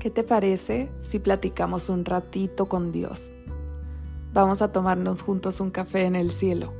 ¿Qué 0.00 0.08
te 0.08 0.22
parece 0.22 0.88
si 1.02 1.18
platicamos 1.18 1.90
un 1.90 2.06
ratito 2.06 2.70
con 2.70 2.90
Dios? 2.90 3.34
Vamos 4.32 4.62
a 4.62 4.72
tomarnos 4.72 5.20
juntos 5.20 5.60
un 5.60 5.70
café 5.70 6.04
en 6.04 6.16
el 6.16 6.30
cielo. 6.30 6.72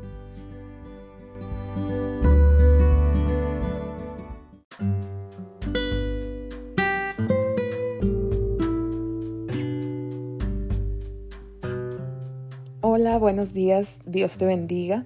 Hola, 12.81 13.19
buenos 13.19 13.53
días, 13.53 13.99
Dios 14.07 14.39
te 14.39 14.47
bendiga. 14.47 15.05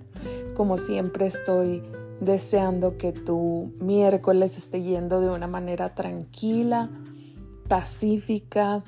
Como 0.57 0.77
siempre 0.77 1.27
estoy 1.27 1.83
deseando 2.21 2.97
que 2.97 3.11
tu 3.11 3.73
miércoles 3.81 4.57
esté 4.57 4.85
yendo 4.85 5.21
de 5.21 5.31
una 5.31 5.49
manera 5.49 5.97
tranquila, 5.97 6.91
pacífica, 7.69 8.83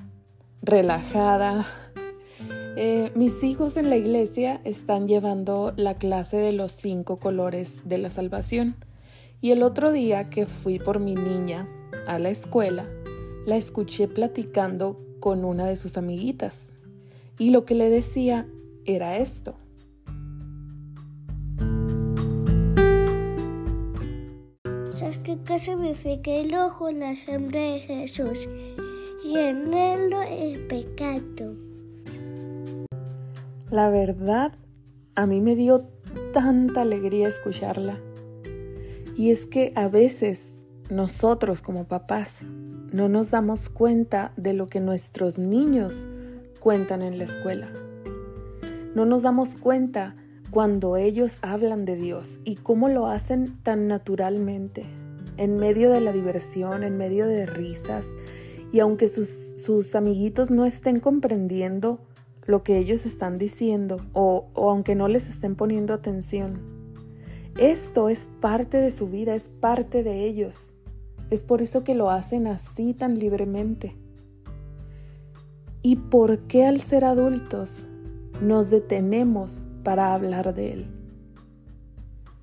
relajada. 0.62 1.66
Eh, 2.76 3.10
mis 3.14 3.42
hijos 3.42 3.76
en 3.76 3.88
la 3.88 3.96
iglesia 3.96 4.60
están 4.64 5.08
llevando 5.08 5.72
la 5.76 5.94
clase 5.94 6.36
de 6.36 6.52
los 6.52 6.72
cinco 6.72 7.18
colores 7.18 7.80
de 7.84 7.98
la 7.98 8.10
salvación 8.10 8.76
y 9.40 9.52
el 9.52 9.62
otro 9.62 9.92
día 9.92 10.28
que 10.28 10.46
fui 10.46 10.78
por 10.78 11.00
mi 11.00 11.14
niña 11.14 11.68
a 12.06 12.18
la 12.18 12.28
escuela, 12.28 12.86
la 13.46 13.56
escuché 13.56 14.08
platicando 14.08 15.00
con 15.20 15.45
una 15.45 15.64
de 15.66 15.76
sus 15.76 15.96
amiguitas 15.96 16.72
y 17.38 17.50
lo 17.50 17.64
que 17.64 17.74
le 17.74 17.88
decía 17.88 18.46
era 18.84 19.16
esto. 19.16 19.56
que 25.46 25.58
significa 25.58 26.32
el 26.32 26.54
ojo, 26.54 26.90
la 26.90 27.14
sangre 27.14 27.60
de 27.60 27.80
Jesús, 27.80 28.48
y 29.29 30.59
pecado. 30.69 31.55
La 33.71 33.91
verdad, 33.91 34.52
a 35.15 35.27
mí 35.27 35.41
me 35.41 35.57
dio 35.57 35.88
tanta 36.32 36.82
alegría 36.82 37.29
escucharla. 37.29 37.99
Y 39.16 39.30
es 39.30 39.47
que 39.47 39.73
a 39.74 39.88
veces 39.88 40.59
nosotros 40.91 41.63
como 41.63 41.85
papás 41.85 42.45
no 42.93 43.09
nos 43.09 43.30
damos 43.30 43.69
cuenta 43.69 44.32
de 44.37 44.52
lo 44.52 44.69
que 44.69 44.80
nuestros 44.80 45.38
niños 45.38 46.07
cuentan 46.60 47.02
en 47.02 47.19
la 47.19 47.24
escuela. 47.24 47.69
No 48.95 49.04
nos 49.07 49.23
damos 49.23 49.54
cuenta 49.54 50.16
cuando 50.51 50.97
ellos 50.97 51.38
hablan 51.43 51.85
de 51.85 51.97
Dios 51.97 52.41
y 52.45 52.54
cómo 52.57 52.88
lo 52.88 53.09
hacen 53.09 53.52
tan 53.63 53.88
naturalmente 53.88 54.87
en 55.37 55.59
medio 55.59 55.91
de 55.91 56.01
la 56.01 56.13
diversión, 56.13 56.82
en 56.82 56.97
medio 56.97 57.27
de 57.27 57.47
risas, 57.47 58.15
y 58.72 58.80
aunque 58.80 59.09
sus, 59.09 59.95
amiguitos 59.95 60.50
no 60.50 60.64
estén 60.66 61.00
comprendiendo 61.00 62.00
lo 62.46 62.62
que 62.62 62.78
ellos 62.78 63.06
están 63.06 63.38
diciendo 63.38 64.00
o 64.12 64.48
aunque 64.54 64.94
no 64.94 65.08
les 65.08 65.28
estén 65.28 65.56
poniendo 65.56 65.94
atención, 65.94 66.76
esto 67.58 68.10
es 68.10 68.28
parte 68.41 68.76
de 68.76 68.91
su 68.91 69.08
vida, 69.08 69.34
es 69.34 69.48
parte 69.48 70.03
de 70.03 70.26
ellos. 70.26 70.75
Es 71.31 71.42
por 71.42 71.62
eso 71.62 71.84
que 71.84 71.94
lo 71.94 72.10
hacen 72.10 72.47
así 72.47 72.92
tan 72.92 73.19
libremente. 73.19 73.97
¿Y 75.80 75.97
por 75.97 76.41
qué 76.41 76.66
al 76.66 76.80
ser 76.80 77.06
adultos 77.06 77.86
nos 78.42 78.69
detenemos 78.69 79.69
para 79.82 80.12
hablar 80.12 80.54
de 80.54 80.72
Él? 80.75 80.86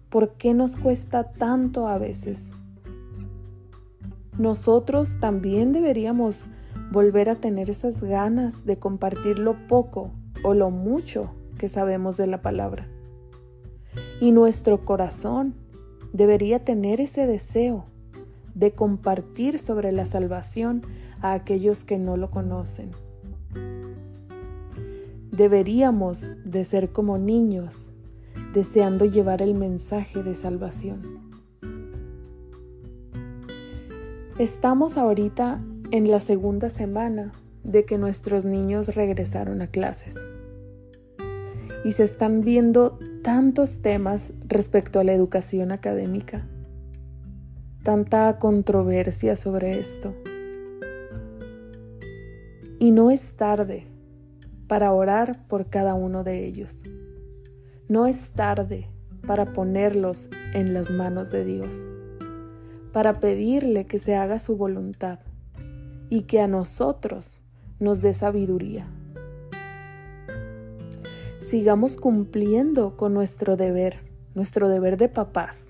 ¿Por 0.10 0.34
qué 0.34 0.56
nos 0.56 0.78
cuesta 0.78 1.32
tanto 1.32 1.88
a 1.88 2.00
veces 2.00 2.52
nosotros 4.38 5.20
también 5.20 5.74
deberíamos 5.74 6.50
volver 6.92 7.30
a 7.30 7.36
tener 7.36 7.70
esas 7.70 8.04
ganas 8.04 8.66
de 8.66 8.78
compartir 8.78 9.40
lo 9.40 9.68
poco 9.68 10.12
o 10.44 10.54
lo 10.54 10.72
mucho 10.72 11.34
que 11.58 11.68
sabemos 11.68 12.18
de 12.18 12.28
la 12.28 12.42
palabra. 12.42 12.88
Y 14.20 14.32
nuestro 14.32 14.86
corazón 14.86 15.56
debería 16.14 16.64
tener 16.64 17.02
ese 17.02 17.28
deseo 17.28 17.86
de 18.56 18.72
compartir 18.72 19.60
sobre 19.60 19.92
la 19.92 20.06
salvación 20.06 20.84
a 21.22 21.34
aquellos 21.34 21.84
que 21.84 21.98
no 21.98 22.18
lo 22.18 22.30
conocen. 22.30 22.92
Deberíamos 25.32 26.36
de 26.46 26.64
ser 26.64 26.92
como 26.92 27.18
niños 27.18 27.92
deseando 28.54 29.06
llevar 29.06 29.42
el 29.42 29.56
mensaje 29.56 30.22
de 30.22 30.36
salvación. 30.36 31.13
Estamos 34.40 34.98
ahorita 34.98 35.64
en 35.92 36.10
la 36.10 36.20
segunda 36.20 36.72
semana 36.72 37.34
de 37.64 37.86
que 37.86 38.00
nuestros 38.00 38.46
niños 38.46 38.96
regresaron 38.96 39.62
a 39.62 39.68
clases. 39.68 40.16
Y 41.86 41.92
se 41.92 42.04
están 42.04 42.42
viendo 42.42 42.98
tantos 43.22 43.84
temas 43.84 44.34
respecto 44.48 45.00
a 45.00 45.04
la 45.04 45.14
educación 45.14 45.72
académica, 45.72 46.48
tanta 47.84 48.40
controversia 48.40 49.36
sobre 49.36 49.78
esto. 49.80 50.16
Y 52.80 52.90
no 52.90 53.12
es 53.12 53.36
tarde 53.36 53.86
para 54.68 54.94
orar 54.94 55.48
por 55.48 55.70
cada 55.70 55.94
uno 55.94 56.24
de 56.24 56.44
ellos. 56.44 56.82
No 57.88 58.08
es 58.08 58.32
tarde 58.32 58.90
para 59.28 59.54
ponerlos 59.54 60.32
en 60.56 60.74
las 60.74 60.90
manos 60.90 61.30
de 61.30 61.46
Dios 61.46 61.92
para 62.94 63.20
pedirle 63.20 63.86
que 63.86 63.98
se 64.00 64.16
haga 64.16 64.40
su 64.40 64.56
voluntad 64.56 65.20
y 66.10 66.22
que 66.22 66.40
a 66.40 66.48
nosotros 66.48 67.42
nos 67.80 68.02
dé 68.02 68.14
sabiduría. 68.14 68.88
Sigamos 71.40 71.98
cumpliendo 71.98 72.96
con 72.96 73.14
nuestro 73.14 73.58
deber, 73.58 74.00
nuestro 74.36 74.70
deber 74.70 74.96
de 74.98 75.10
papás, 75.10 75.70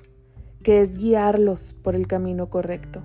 que 0.62 0.82
es 0.82 0.98
guiarlos 0.98 1.74
por 1.74 1.96
el 1.96 2.08
camino 2.08 2.50
correcto, 2.50 3.02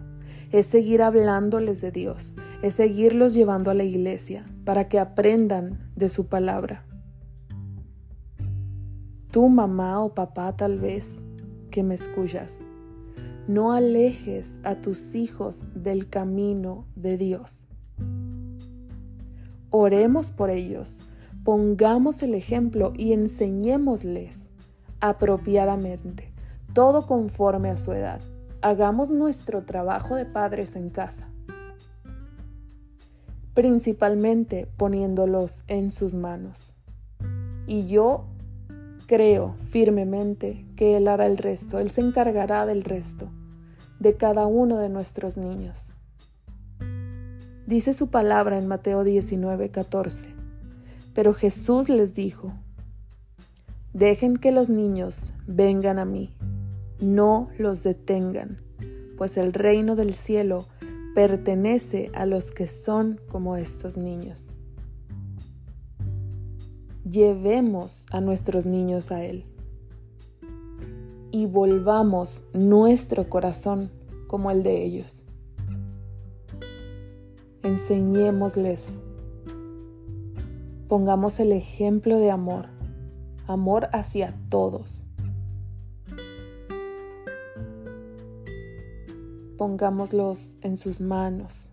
es 0.50 0.66
seguir 0.66 1.00
hablándoles 1.00 1.80
de 1.80 1.92
Dios, 1.92 2.36
es 2.60 2.74
seguirlos 2.74 3.34
llevando 3.34 3.70
a 3.70 3.74
la 3.74 3.84
iglesia 3.84 4.44
para 4.64 4.88
que 4.88 4.98
aprendan 4.98 5.90
de 5.94 6.08
su 6.08 6.26
palabra. 6.26 6.84
Tú, 9.30 9.48
mamá 9.48 10.02
o 10.02 10.14
papá, 10.14 10.56
tal 10.56 10.78
vez, 10.78 11.20
que 11.70 11.82
me 11.82 11.94
escuchas, 11.94 12.60
no 13.48 13.72
alejes 13.72 14.60
a 14.62 14.74
tus 14.74 15.14
hijos 15.14 15.66
del 15.74 16.10
camino 16.10 16.84
de 16.94 17.16
Dios. 17.16 17.66
Oremos 19.70 20.32
por 20.32 20.50
ellos, 20.50 21.06
pongamos 21.44 22.22
el 22.22 22.34
ejemplo 22.34 22.92
y 22.94 23.14
enseñémosles 23.14 24.50
apropiadamente, 25.00 26.30
todo 26.74 27.06
conforme 27.06 27.70
a 27.70 27.78
su 27.78 27.92
edad. 27.92 28.20
Hagamos 28.60 29.08
nuestro 29.08 29.64
trabajo 29.64 30.14
de 30.14 30.26
padres 30.26 30.76
en 30.76 30.90
casa, 30.90 31.30
principalmente 33.54 34.68
poniéndolos 34.76 35.64
en 35.68 35.90
sus 35.90 36.12
manos. 36.12 36.74
Y 37.66 37.86
yo 37.86 38.26
creo 39.06 39.54
firmemente 39.70 40.66
que 40.76 40.98
Él 40.98 41.08
hará 41.08 41.24
el 41.24 41.38
resto, 41.38 41.78
Él 41.78 41.88
se 41.88 42.02
encargará 42.02 42.66
del 42.66 42.84
resto 42.84 43.30
de 43.98 44.16
cada 44.16 44.46
uno 44.46 44.78
de 44.78 44.88
nuestros 44.88 45.36
niños. 45.36 45.92
Dice 47.66 47.92
su 47.92 48.08
palabra 48.08 48.58
en 48.58 48.66
Mateo 48.66 49.04
19, 49.04 49.70
14. 49.70 50.34
Pero 51.14 51.34
Jesús 51.34 51.88
les 51.88 52.14
dijo, 52.14 52.52
Dejen 53.92 54.36
que 54.36 54.52
los 54.52 54.68
niños 54.68 55.32
vengan 55.46 55.98
a 55.98 56.04
mí, 56.04 56.32
no 57.00 57.48
los 57.58 57.82
detengan, 57.82 58.56
pues 59.16 59.36
el 59.36 59.52
reino 59.52 59.96
del 59.96 60.14
cielo 60.14 60.66
pertenece 61.14 62.10
a 62.14 62.26
los 62.26 62.52
que 62.52 62.66
son 62.66 63.20
como 63.28 63.56
estos 63.56 63.96
niños. 63.96 64.54
Llevemos 67.04 68.04
a 68.10 68.20
nuestros 68.20 68.66
niños 68.66 69.10
a 69.10 69.24
Él 69.24 69.44
y 71.38 71.46
volvamos 71.46 72.42
nuestro 72.52 73.30
corazón 73.30 73.92
como 74.26 74.50
el 74.50 74.64
de 74.64 74.84
ellos. 74.84 75.22
Enseñémosles, 77.62 78.86
pongamos 80.88 81.38
el 81.38 81.52
ejemplo 81.52 82.18
de 82.18 82.32
amor, 82.32 82.70
amor 83.46 83.88
hacia 83.92 84.34
todos. 84.48 85.06
Pongámoslos 89.56 90.56
en 90.60 90.76
sus 90.76 91.00
manos. 91.00 91.70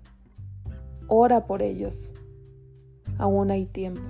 Ora 1.08 1.48
por 1.48 1.64
ellos. 1.64 2.14
Aún 3.18 3.50
hay 3.50 3.66
tiempo. 3.66 4.04